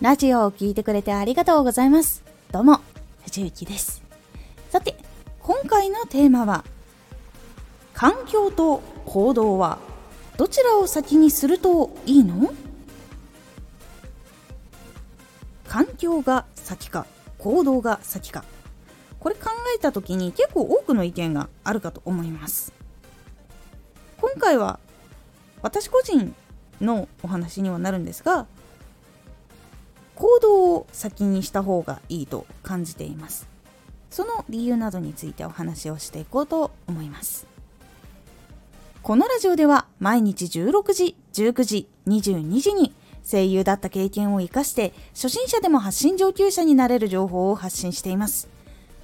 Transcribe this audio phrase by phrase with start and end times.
[0.00, 2.24] ラジオを聴いてくれてありがとうございます。
[2.52, 2.80] どうも、
[3.24, 4.02] 藤幸です。
[4.70, 4.96] さて、
[5.40, 6.64] 今回のテーマは、
[7.92, 9.76] 環境と行動は
[10.38, 12.50] どちらを先にするといいの？
[15.68, 17.04] 環境が先か
[17.36, 18.42] 行動が先か
[19.18, 22.72] これ考えた時に結構多くの意見があるかと思います
[24.18, 24.80] 今回は
[25.60, 26.34] 私個人
[26.80, 28.46] のお話にはなるんですが
[30.20, 33.48] 行動を先にした方がいいと感じています。
[34.10, 37.46] その理由などについてお話をしていこうと思います。
[39.02, 42.92] このラジオでは毎日16時19時22時に
[43.24, 48.50] 声優だった経験を生かして初心者でも発信上級者になれる情報を発信しています。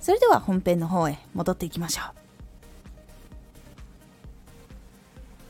[0.03, 2.26] それでは本編の方へ戻っていきましょう。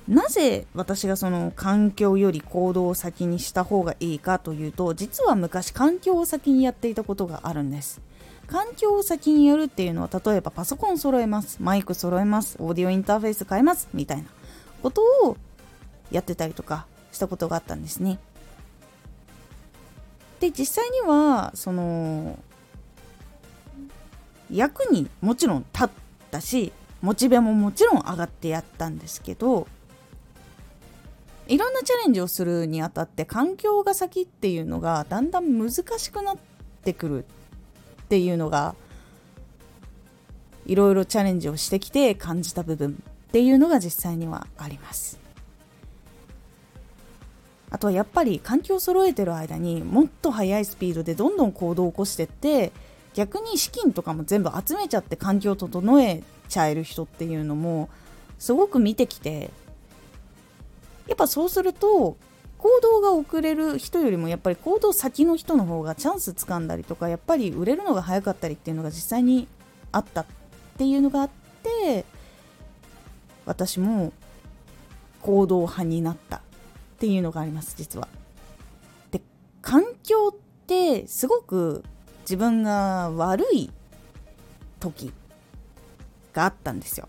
[0.09, 8.00] なぜ私がその環境より行動を先にした方がいいかというと実は昔環境を先にやっていたことがあるんです。
[8.47, 14.25] 環境を先にやるっていうのは例えばパソコン揃えますマイク揃えますオーディオインターフェース変えますみたいな
[14.83, 15.36] ことを
[16.12, 18.20] やってたりとかしたことがあったんですね。
[20.38, 22.38] で実際にはその
[24.53, 25.88] 役にもちろん立っ
[26.31, 26.72] たし
[27.03, 29.66] モチベももちろん上がってやったんですけど
[31.48, 36.36] いろんなチャレンジをするにあたって環境が先っていうのがだんだん難しくなっ
[36.83, 38.75] てくるっていうのが
[40.66, 45.19] いろいろチャレンジをしてきて感じた部分っていうのが実際にはあります。
[47.70, 52.72] あとはやっぱり環境を揃えてる間にもっと速いスピードでどんどん行動を起こしてって
[53.14, 57.88] 逆に資金とかも全部集めちゃって環境を整えちゃえる人っていうのも
[58.38, 59.50] すごく見てきて
[61.07, 62.17] やっぱそうすると
[62.59, 69.47] 行動が遅れる人よりもやっぱり行動先の人の方がチャンスつかんだりとかやっぱり売れるのが早かったりっていうのが実際に
[69.93, 70.27] あったっ
[70.78, 71.31] ていうのがあっ
[71.62, 72.05] て
[73.45, 74.12] 私も
[75.22, 76.41] 行動派になったっ
[76.99, 78.09] ていうのがあります実は。
[79.11, 79.21] で
[79.62, 81.84] 環境ってすごく
[82.22, 83.71] 自分が悪い
[84.81, 85.12] 時
[86.33, 87.09] があったんですよ。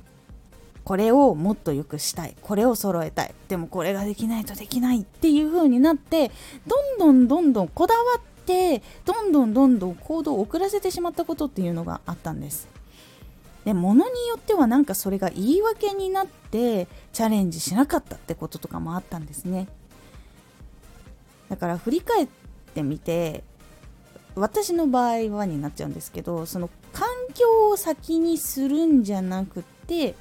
[0.87, 2.35] これをもっと良くしたい。
[2.41, 3.35] これを揃えたい。
[3.49, 6.31] でもこれができないとできないっていう風になって
[6.65, 12.69] どんどんどんどんこだわってどんどんどんどん行動を遅らせてしまったことっていうのがあったんです。
[13.65, 19.67] で物によってはなんかそれが言い訳になってチャレンジしなかったってこととかもあったんですね。
[21.49, 22.27] だから振り返っ
[22.73, 23.43] てみて
[24.35, 30.15] 私の場合はになっちゃうんですけどその環境を先にするんじゃなくて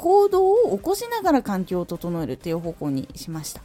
[0.00, 3.60] 行動を起こしながら環境を整えるっていう方向にしました。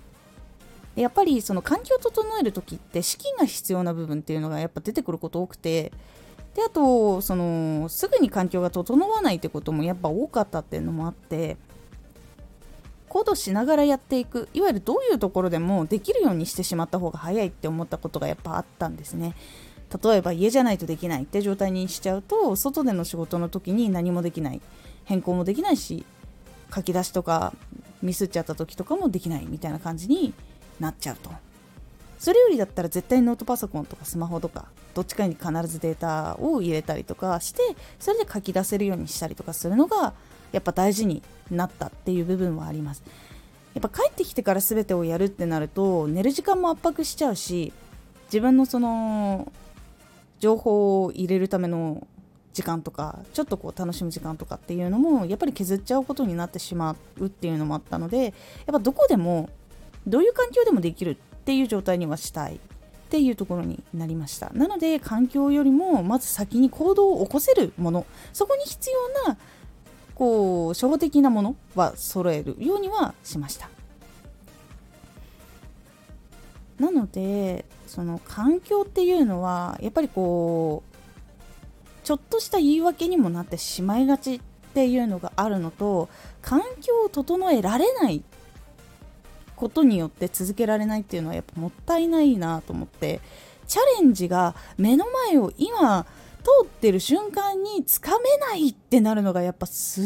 [0.97, 5.94] やっぱりその環境を整える時って資金が必要な部分っていうのがやっぱ出てくること多くて
[6.53, 11.56] であとそのすぐに環境が整わないってこともやっぱ多かったっていうのもあって
[13.07, 19.35] 行動しながらやっていくいわゆるどういうところでもできるようにしてしまった方が早いって思ったことがやっぱあったんですね。
[20.03, 24.62] 例えば家じゃないとできないって状態にしちゃうと外での仕事の時に何もできない
[25.06, 26.06] 変更もできないし
[26.75, 27.53] 書き出しとか
[28.02, 30.34] ミスっちゃった時とかもできないみたいな感じに
[30.80, 31.31] なっちゃうと。
[32.19, 37.62] それよりだったら絶対ノートパソコンとかスマホとかどっちかに必ずデータを入れたりとかして
[38.00, 40.14] それで書き出せるようにしたりとかするのが
[40.52, 41.22] やっぱ大事に
[41.52, 43.03] なったっていう部分はあります。
[43.74, 47.74] やっぱ帰ってきてから全てをやるってなると寝る時間も圧迫しちゃうし
[48.28, 49.52] 自分のその
[50.40, 52.08] 情報を入れるための
[52.56, 58.34] 時間とかちょっとこう楽しむ時間とかっていうのもやっぱり削っちゃうことになってしまうっていうのもあったのでやっ
[58.72, 59.50] ぱどこでも
[60.08, 62.60] どういう環境でもできるっていう状態にはしたいっ
[63.10, 64.52] ていうところになりました。
[64.54, 68.06] なので環境よりもまず先に行動を起こせるもの。
[68.32, 69.38] そこに必要な
[70.16, 73.70] こう初歩的なものは揃えるようにはしました。
[76.79, 80.95] なのでその環境っていうのはやっぱりこう
[82.05, 84.40] ちょっとした言い訳にもなってしまいがちっ
[84.75, 86.07] ていうのがあるのと
[86.43, 88.23] 環境を整えられない
[89.55, 93.22] ことによって続けられないっていうのはやっぱもったいないなと思って
[93.67, 96.05] チャレンジが目の前を今
[96.43, 100.05] 通ってる瞬間につかめないってなるのがやっぱすっ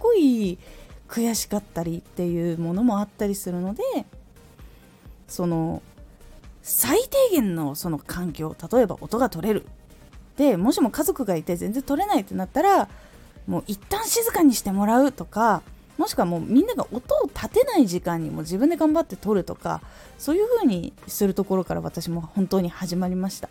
[0.00, 0.58] ごい
[1.06, 3.82] 悔しかったりっていうものもあったりするので
[5.28, 5.80] その
[6.62, 9.66] 最低限のその環境例えば音が取れる。
[10.36, 12.88] でもしも家族がいて全然取れないってなったら
[13.46, 15.62] もう一旦静かにしてもらうとか
[15.98, 19.80] もしくはもうみんなが音を立てない時間にも自分で頑張って撮るとか
[20.18, 23.48] そういう風にするところから私も本当に始まりました。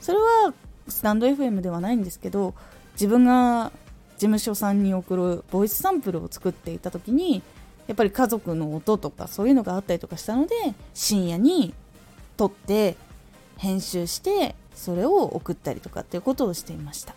[0.00, 0.52] それは
[0.86, 2.54] スタンド FM ではないんですけど
[2.92, 3.72] 自分が
[4.16, 7.42] 事務所さんに送るボイスサンプルを作っていた時に
[7.86, 10.54] やっぱり家族の音とかそういうのがあったりとかしたので
[10.92, 11.72] 深夜に
[12.36, 12.96] 撮って
[13.56, 17.14] 編集してそれを送ったりとかっていうことをしていました。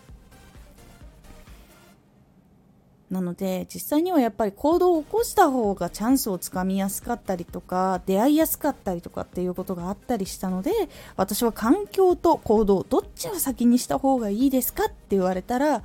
[3.09, 10.71] なので実際にはやっぱり行動を起こした方がチャンスをつかみやすかったりとか出会いやすかったりとかっていうことがあったりしたので
[11.15, 15.83] 私は環境と行動どっちを先にした方がいいですかって言われたら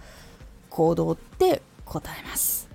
[0.69, 2.69] 行動って答えます。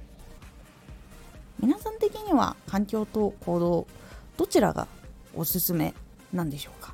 [1.60, 3.88] 皆さん的には環境と行動
[4.38, 4.88] どちらが
[5.36, 5.94] おすすめ
[6.32, 6.94] なんでしょうか？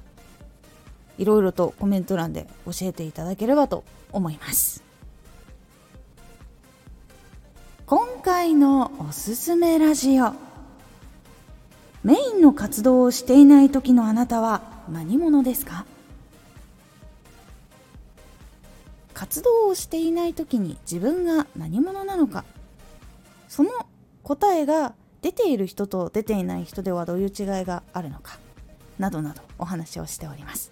[1.18, 4.84] いろいろとコメント欄で教えていただければと思います。
[7.86, 10.34] 今回のおすすめラジオ。
[12.04, 14.62] メインの活動をしていない時のあなたは
[14.92, 15.86] 何者ですか？
[19.14, 22.44] 活動をしていない時に自分が何者なのか？
[23.48, 23.70] その
[24.24, 28.40] 答えが出ている人と出ていない人ではどういう違いがあるのか？
[29.00, 30.72] などなどお話をしております。